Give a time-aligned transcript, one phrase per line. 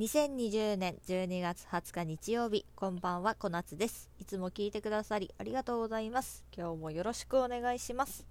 [0.00, 4.08] 2020年12月20日日曜日こんばんは小夏です。
[4.18, 6.42] いつも聞いてくださりありがとうございます。
[6.56, 8.26] 今日もよろしくお願いします。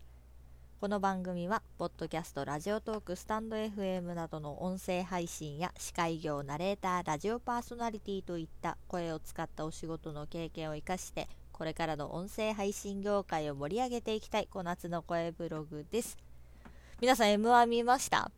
[0.81, 16.17] この番組はポッドキャストラジオトークスタンド FM などの音声配信や司会業ナレーターラジオパーソナリティといった声を使ったお仕事の経験を生かしてこれからの音声配信業界を盛り上げていきたい小夏の声ブログです。
[16.99, 18.31] 皆さん M1 見ました？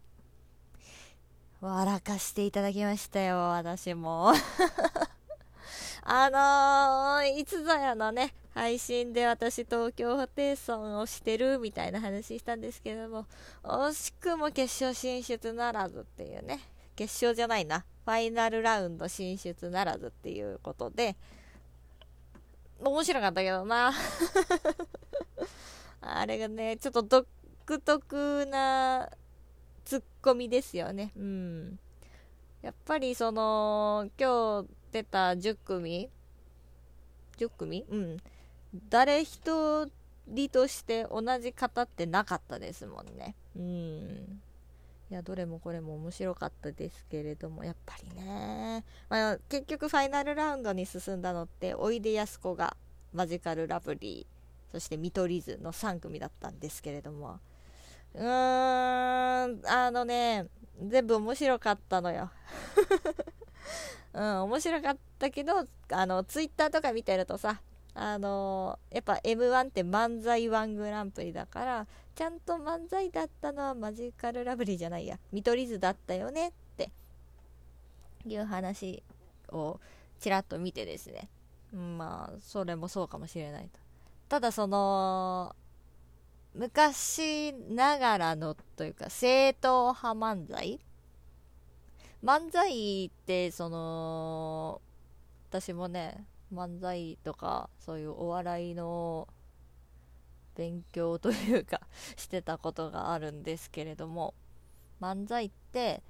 [1.68, 4.34] 笑かしていただきましたよ、私も。
[6.04, 13.28] あのー、いつぞやのね、配信で私東京ホテイソンをしてるみたいな話したんですけども、
[13.62, 16.62] 惜しくも決勝進出ならずっていうね、
[16.96, 21.16] 決勝じゃないな、ファイナルラウンド進出ならずっていうことで、
[22.80, 23.94] 面白かったけどな。
[26.02, 27.28] あれがね、ちょっと独
[27.86, 29.08] 特な
[29.92, 31.12] ツッコミですよね。
[31.18, 31.78] うん。
[32.62, 36.10] やっぱりその、今日出た10組
[37.38, 37.86] ?10 組？
[37.90, 38.18] うん。
[38.90, 39.90] 誰一
[40.28, 43.36] 人として同じ方ってなかったですもんね。
[43.54, 44.42] うん。
[45.10, 48.86] いや、どれもこれも面白かったですけれども、やっぱりね。
[49.10, 52.78] まあ、結局ファイナルラウンドに進んだのって、おいでやすこが、
[53.12, 57.42] マジカルラブリー、そして見取り図の3組だったんですけれども、
[58.16, 60.48] うーん、あのね、
[60.82, 62.32] 全部面白かったのよ。
[64.14, 67.62] うん、面白かったけど、あの、ツイッターとか見てるとさ、
[67.94, 76.90] あのやっぱ M1 って漫才1グランプリだから、ちゃんと漫才だったのはマジカルラブリーじゃないや、見取り図だったよねって
[78.26, 79.04] いう話
[79.50, 79.80] を
[80.20, 81.30] ちらっと見てですね。
[81.74, 83.80] まあ、それもそうかもしれないと。
[84.30, 85.56] ただその、
[86.54, 90.80] 昔ながらのというか正統派漫才？
[92.24, 94.82] 漫才ってその
[95.50, 99.28] 私もね漫才とかそういうお笑いの
[100.56, 101.82] 勉強というか
[102.18, 104.34] してたことがあるんですけれども
[105.02, 106.04] 漫才って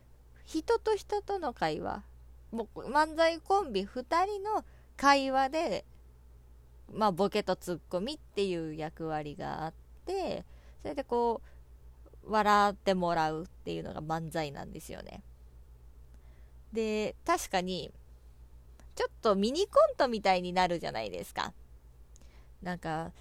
[0.43, 2.03] 人と人との会話。
[2.51, 4.65] もう漫才コンビ2人の
[4.97, 5.85] 会話で
[6.91, 10.45] まあボケとツッコミっていう役割があってて
[10.81, 11.41] それでこ
[12.23, 15.23] う笑ってもらうっていうのが漫才なんですよね。
[16.73, 17.91] で確かに
[18.95, 21.53] ちょっとミニコントみたいになるじゃないですか。
[22.61, 23.11] なんか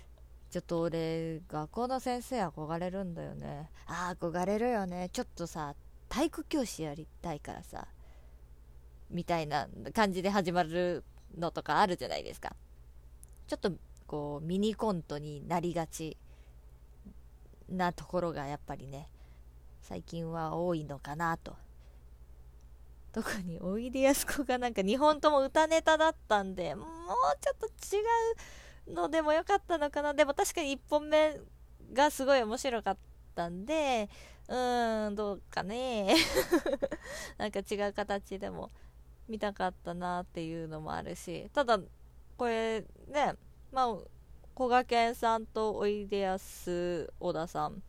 [0.50, 3.70] ちょっと俺学校の先生憧れるんだよね。
[3.86, 5.08] ああ憧れるよね。
[5.12, 5.74] ちょっとさ
[6.08, 7.86] 体育教師やりたいからさ
[9.10, 11.04] みたいな感じで始まる
[11.38, 12.54] のとかあるじゃないですか。
[13.46, 13.72] ちょっと
[14.06, 16.16] こうミニコントになりがち。
[17.70, 19.08] なところがやっぱりね
[19.80, 21.56] 最近は多いのかなと。
[23.12, 26.86] 特においでやすこがなんか2本とも歌ネタだったんでもう
[27.40, 27.98] ちょっと違
[28.92, 30.14] うのでもよかったのかな。
[30.14, 31.40] でも確かに1本目
[31.92, 32.98] がすごい面白かっ
[33.34, 34.08] たんで
[34.48, 36.14] うーんどうかね。
[37.36, 38.70] なんか違う形でも
[39.28, 41.78] 見たかったなっていうのもあるしただ
[42.36, 43.34] これね
[43.72, 43.96] まあ
[44.60, 47.82] こがけんさんとおいでやす小田さん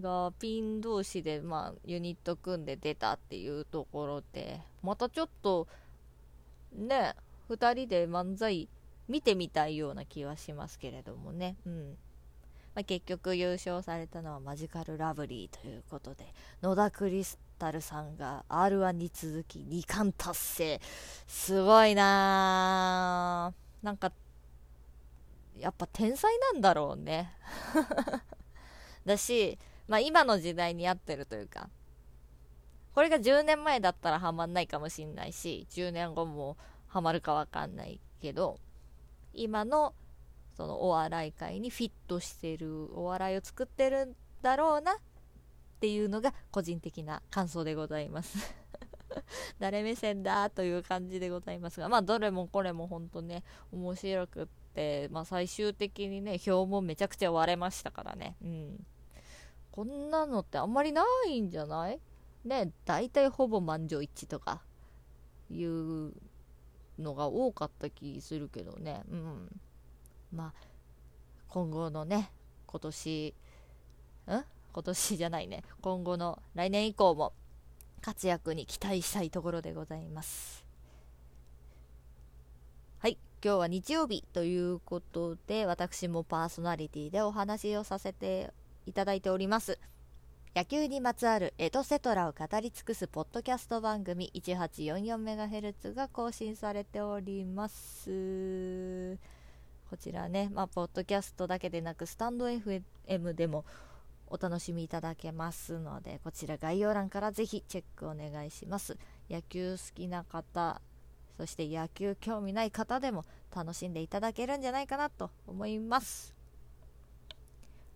[0.00, 5.68] がピン同士で、まあ、ユニット組んで出たっていうところでまたちょっと
[6.76, 7.14] ね
[7.48, 8.68] 2人で漫才
[9.06, 11.96] 見てみたいような気はしますけれどもね、うん。
[12.74, 20.80] まあ、結局優勝されたのはマジカルラブリーということで野田クリスタルさんが r 1に続き2冠達成。
[21.28, 23.62] すごいなー。
[23.84, 24.12] なんか
[25.62, 27.32] やっぱ天才なんだろうね。
[29.06, 31.68] だし、まあ、今の時代に合ってるというか
[32.94, 36.56] これが10年前だったらハマんないかもしんないし10年後も
[36.88, 38.58] ハマるかわかんないけど
[39.32, 39.94] 今の
[40.56, 44.96] そのお笑い界にフィットしてるお笑いを作ってるんだろうなっ
[45.80, 48.54] ていうのが個人的な感想でございます。
[49.58, 54.61] 誰目線だという感じでございますがまあどれもこれも本当ね面白くって、
[55.10, 58.36] まあ、最終的にね表もめちゃくちゃ割れましたからね。
[58.42, 58.86] うん。
[59.70, 62.00] こんなのってあんまりないんじゃない？
[62.44, 64.62] ね大体ほぼ満場一致とか
[65.50, 66.12] いう
[66.98, 69.02] のが多かった気するけどね。
[69.10, 69.60] うん。
[70.32, 70.52] まあ
[71.48, 72.32] 今後のね
[72.66, 73.34] 今年
[74.28, 74.30] ん？
[74.30, 75.62] 今年じゃないね。
[75.82, 77.34] 今後の来年以降も
[78.00, 80.64] 活躍に期待したいところでございます。
[83.44, 88.52] 今日は日曜日ということで私もパーソナリティでお話をさせて
[88.86, 89.80] いただいております。
[90.54, 99.18] 野球にまつわるエトセトラを語り尽くすポッドキャスト番組 1844MHz が更新されております。
[99.90, 103.64] こちらね、まあ、ポッドキャストだけでなくスタンド FM でも
[104.28, 108.96] お楽しみいただけますのでこちら概要欄からぜひチェックお願いします。
[109.28, 110.80] 野球好きな方
[111.36, 113.24] そして野球興味ない方でも
[113.54, 116.34] 楽しんでいただけるんじゃないかなと思います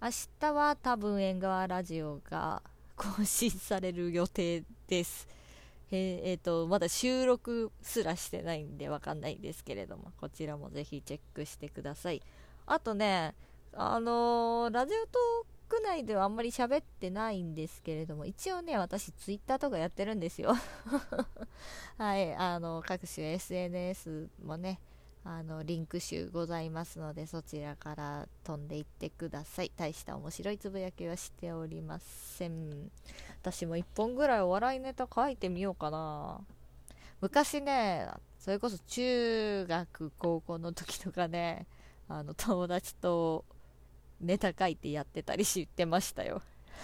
[0.03, 0.11] 明
[0.41, 2.63] 日は多分縁側ラジオが
[2.97, 5.29] 更新される予定です。
[5.91, 12.23] えー、えー、と、まだ収録すらしてないんでわかんないんですけれども、こちらもぜひチェックしてください。
[12.67, 13.35] あとね、
[13.73, 20.55] あのー、ラジオトーク内ではあんまり喋ってないんですけれども、一応ね、私ツイッターとかやってるんですよ。
[21.99, 24.81] はい、あの、各種 SNS もね、
[25.29, 29.73] あのリンク集ございますのでそちらから飛んでいってください。
[29.77, 32.93] 大した面白いつぶやきはしておりません。
[33.43, 36.41] 私も1本ぐらいお笑いネタ書いてみようかな。
[37.21, 38.09] 昔ね
[38.39, 41.67] それこそ中学高校の時とかね
[42.09, 43.45] あの友達と
[44.21, 46.43] ネタ書いてやってたりしてましたよ。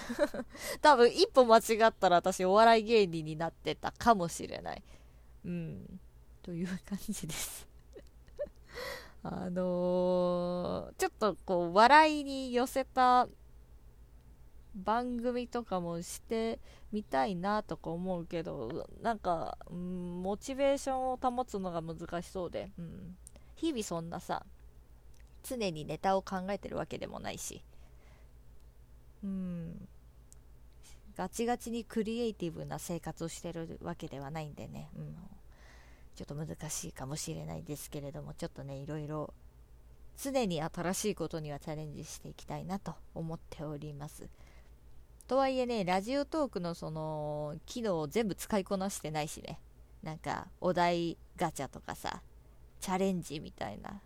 [0.80, 4.82] 多分一歩間違ったら私お笑い芸人になってたかもしれない。
[5.44, 6.00] うん。
[6.42, 7.68] という感じです。
[9.22, 13.28] あのー、ちょっとこう笑いに寄せた
[14.74, 16.58] 番組とかもして
[16.90, 23.16] みたいなとか思うけどなんか、うん、モチベーションを保つのが難しそうで、うん、
[23.54, 24.44] 日々そんなさ
[25.42, 27.62] 常にネタを考えてるわけでもないし。
[29.22, 29.88] うん。
[31.16, 35.14] ガチガチにクリエイティブな生活をしてるわけではないんでね、うん、
[36.16, 39.32] ちょっと難しいかもしれないですけれどもちょっとねいろいろ
[40.20, 44.28] 常に新しいことにはチャレンジしていきたいなと思っております。
[45.26, 49.60] とはいえねラジオトークのその機能を全部使いこなしてないしね。
[50.02, 52.22] なんかお題ガチャとかさ
[52.80, 54.00] チャレンジみたいな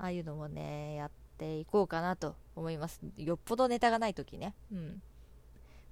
[0.00, 3.00] ああいうのもねやっていこうかなと思います。
[3.18, 4.54] よっぽどネタがない時ね。
[4.72, 5.02] うん。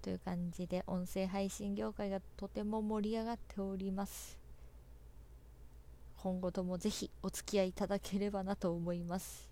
[0.00, 4.38] という感じで音声配信業界がとても盛り上がっております。
[6.16, 9.50] 今後ともぜひお付き合いいただければなと思います。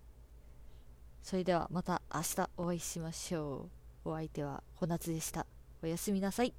[1.23, 3.69] それではまた明日お会いしましょ
[4.05, 4.11] う。
[4.11, 5.47] お相手は小夏でした。
[5.82, 6.55] おやすみなさい